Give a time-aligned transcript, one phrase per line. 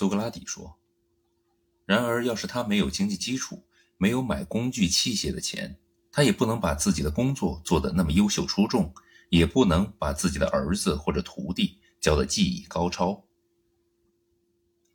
[0.00, 0.78] 苏格拉底说
[1.84, 3.62] ：“然而，要是他没有经济基础，
[3.98, 5.78] 没有买工具器械的钱，
[6.10, 8.94] 他也不能把自己的工作做得那么优秀出众，
[9.28, 13.22] 也不能把自己的儿子或者徒弟教得技艺高超。”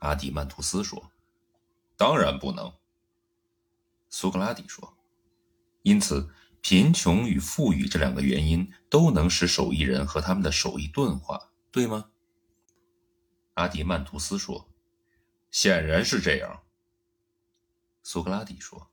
[0.02, 1.12] 阿底曼图斯说
[1.96, 2.74] ：“当然不能。”
[4.10, 4.98] 苏格拉底说
[5.86, 6.32] ：“因此，
[6.62, 12.10] 贫穷与富裕这两个原因都能使手艺人和他们的手艺钝化，对吗？”
[13.54, 14.68] 阿迪曼图斯说
[15.58, 16.64] ：“显然是这样。”
[18.04, 18.92] 苏格拉底说：“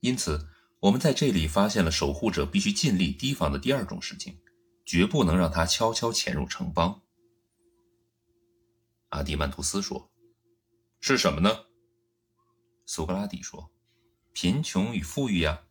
[0.00, 4.38] 因此，我们在这里发现了守护者必须尽力提防的第二种事情，
[4.84, 7.00] 绝不能让他悄悄潜入城邦。”
[9.08, 10.10] 阿迪曼图斯说
[11.00, 11.64] ：“是什么呢？”
[12.84, 13.72] 苏格拉底说
[14.34, 15.62] ：“贫穷与富裕呀，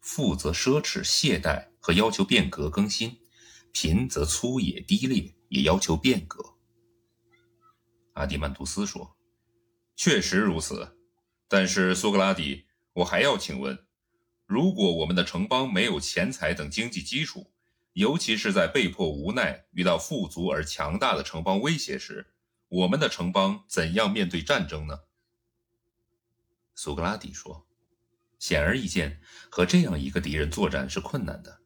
[0.00, 3.18] 富则奢侈懈怠和要求变革更新，
[3.72, 6.58] 贫则粗野低劣也要求变革。”
[8.12, 9.16] 阿迪曼图斯说
[10.02, 10.96] ：“确实如此，
[11.46, 13.84] 但是苏格拉底，我还要请问：
[14.46, 17.52] 如果我们的城邦没有钱财等经济基础，
[17.92, 22.32] 尤其是在被迫无奈遇到富足而强大的城邦威胁时，
[22.68, 25.00] 我们的城邦怎样面对战争呢？”
[26.74, 27.68] 苏格拉底说
[28.40, 31.60] ：“显而易见，和这样一个敌人作战是困难的，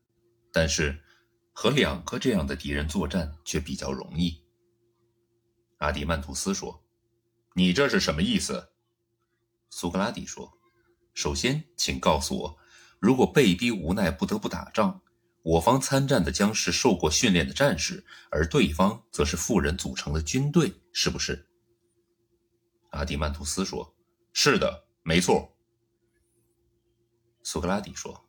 [0.52, 1.05] 但是
[1.52, 4.42] 和两个这样的敌人作战却比较容易。”
[5.78, 6.82] 阿迪曼图斯说
[7.55, 8.70] ：“你这是什么意思？”
[9.70, 10.52] 苏格拉底说
[11.14, 12.58] ：“首先，请告诉我，
[13.00, 15.00] 如果被逼无奈不得不打仗，
[15.42, 21.48] 我方参战的将是受过训练的战士，而对方则是富人组成的军队，是不是？”
[22.91, 23.96] 阿迪曼图斯说
[24.33, 25.56] ：“是的，没错。”
[27.42, 28.28] 苏格拉底说：“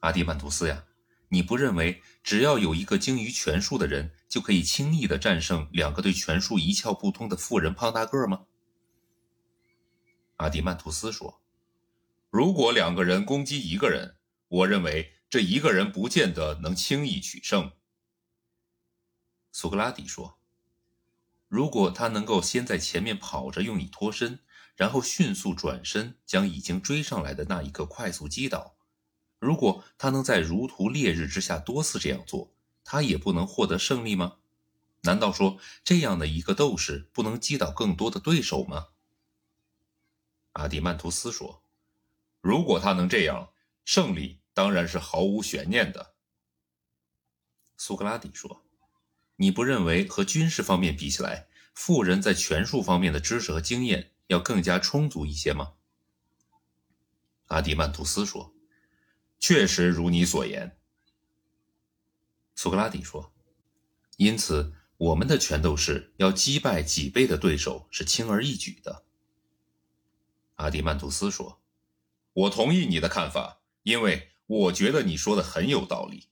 [0.00, 0.84] 阿迪曼图斯呀。”
[1.30, 8.46] 你不认为只要有一个精于拳术的人，就可以轻易地战胜两个对拳术一窍不通的富人胖大个吗？
[10.36, 11.42] 阿迪曼图斯说
[12.30, 14.16] ：“如果两个人攻击一个人，
[14.48, 17.72] 我认为这一个人不见得能轻易取胜。”
[19.52, 20.38] 苏格拉底说
[21.48, 24.38] ：“如果他能够先在前面跑着用以脱身，
[24.76, 28.76] 然后迅速转身将已经追上来的那一个快速击倒。”
[29.38, 32.52] 如果他能在如图烈日之下多次这样做，
[32.84, 34.36] 他也不能获得胜利吗？
[35.02, 38.88] 难道说这样的一个斗士不能击倒更多的对手吗？
[40.54, 41.62] 阿迪曼图斯说
[42.42, 43.50] ：“如果他能这样，
[43.84, 46.14] 胜利当然是毫无悬念的。”
[47.78, 48.64] 苏格拉底说
[49.36, 55.74] ：“你不认为和军事方面比起来，富人在拳术方面的知识和经验要更加充足一些吗？”
[57.46, 58.52] 阿迪曼图斯说。
[59.40, 60.76] 确实如你所言，
[62.54, 63.32] 苏格拉底说。
[64.16, 69.04] 因此，我们的拳斗士要击败几倍的对手是轻而易举的。
[70.56, 71.60] 阿迪曼图斯说
[72.34, 76.26] ：“我同意你的看法，因为我觉得你说的很有道理。”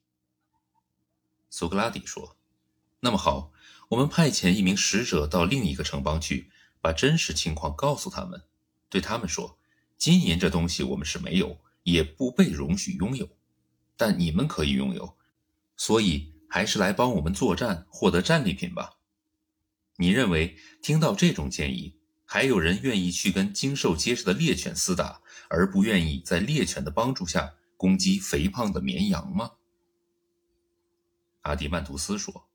[1.48, 2.36] 苏格拉底说
[3.00, 3.52] ：“那么好，
[3.90, 6.50] 我们派遣一名使者到另一个城邦去，
[6.80, 8.42] 把真实情况告诉他们，
[8.88, 9.60] 对他们说：
[9.96, 13.28] 金银这东西我们是没有。”也不被容许拥有，
[13.96, 15.16] 但你们可以拥有，
[15.76, 18.98] 所以还是来帮我们作战，获得战利品吧。
[19.96, 29.52] 你认为听到这种建议，还有人愿意去跟经受结实的猎犬厮打，而不愿意在猎犬的帮助下攻击肥胖的绵羊吗？
[31.42, 32.48] 阿迪曼图斯说：“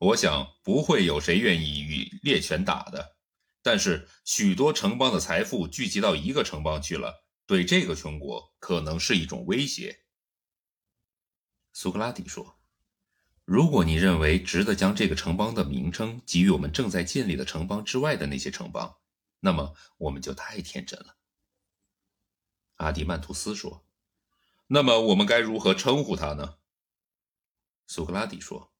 [0.00, 3.16] 我想不会有谁愿意与猎犬打的，
[3.62, 10.04] 但是许多城邦的财富聚集到一个城邦去了。”对这个全国可能是一种威胁，
[11.72, 12.58] 苏格拉底说
[13.46, 18.96] ：“如果你认为值得将这个城邦的名称给予我们正在建立的城邦之外的那些城邦，
[19.38, 21.16] 那么我们就太天真了。”
[22.78, 23.86] 阿迪曼图斯说
[24.66, 26.56] ：“那么我们该如何称呼它呢？”
[27.86, 28.72] 苏格拉底说：“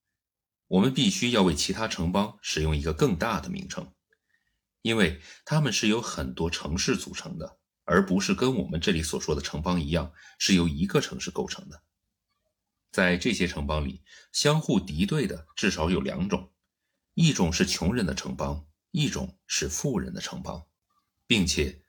[0.67, 3.95] 我们必须要为其他城邦使用一个更大的名称，
[4.83, 11.83] 因为它们是由很多城市组成的。”而不是跟我们这里所说的城邦一样，是由一个城市构成的。
[12.91, 14.03] 在这些城邦里，
[14.33, 16.51] 相互敌对的至少有两种：
[17.15, 20.67] 一种是穷人的城邦，一种是富人的城邦，
[21.27, 21.83] 并且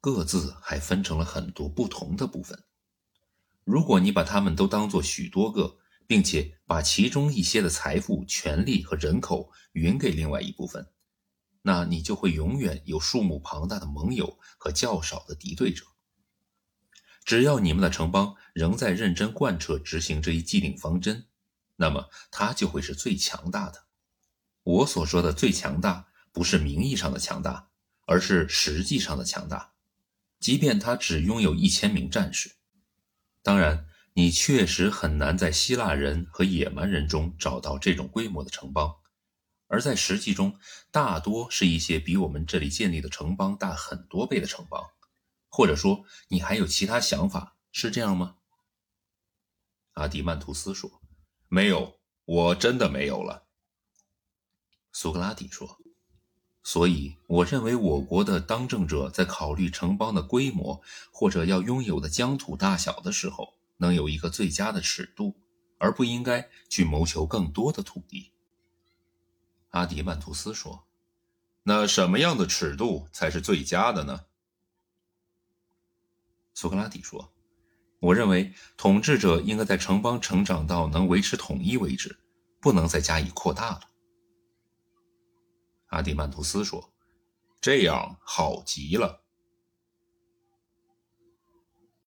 [0.00, 2.62] 各自还分成了很多不同的部分。
[3.64, 10.86] 如果你把它们都当作许多个，并且把其中一些的财富、权力和人口匀给另外一部分。
[11.62, 15.84] 那你就会永远有数目庞大的盟友和较少的敌对者。
[17.24, 21.26] 只要你们的城邦仍在认真贯彻执行这一既定方针，
[21.76, 23.84] 那么它就会是最强大的。
[24.62, 27.68] 我所说的最强大，不是名义上的强大，
[28.06, 29.72] 而是实际上的强大。
[30.38, 32.56] 即便他只拥有一千名战士，
[33.42, 38.96] 当然，你确实很难在希腊人和野蛮人中找到这种规模的城邦，
[39.70, 40.58] 而在实际中，
[40.90, 44.84] 大多是一些比我们这里建立的城邦大很多倍的城邦。
[45.48, 47.56] 或者说，你还有其他想法？
[47.70, 48.38] 是这样吗？
[49.92, 51.00] 阿迪曼图斯说
[51.46, 53.46] ：“没有，我真的没有了。”
[54.92, 55.78] 苏格拉底说。
[56.64, 60.82] 所以，我认为我国的当政者在考虑城邦的规模
[61.12, 65.34] 或者要拥有的疆土大小的时候，能有一个最佳的尺度，
[65.78, 68.32] 而不应该去谋求更多的土地。
[69.70, 70.86] 阿迪曼图斯说
[71.64, 74.26] ：“那什么样的尺度才是最佳的呢？”
[76.54, 77.32] 苏格拉底说
[78.00, 82.18] ：“我认为统治者应该在城邦成长到能维持统一为止，
[82.60, 83.80] 不能再加以扩大了。”
[85.88, 86.92] 阿迪曼图斯说
[87.60, 89.24] ：“这样好极了。”